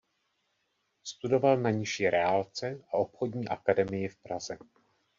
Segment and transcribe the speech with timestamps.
[1.03, 4.57] Studoval na nižší reálce a obchodní akademii v Praze.